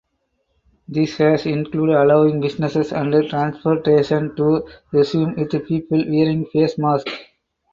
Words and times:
This 0.87 1.17
has 1.17 1.45
include 1.45 1.89
allowing 1.91 2.41
businesses 2.41 2.91
and 2.91 3.13
transportation 3.29 4.35
to 4.35 4.67
resume 4.91 5.35
with 5.35 5.51
people 5.67 6.03
wearing 6.07 6.47
face 6.47 6.75
masks. 6.79 7.13